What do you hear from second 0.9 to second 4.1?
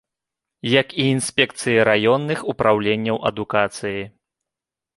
і інспекцыі раённых упраўленняў адукацыі.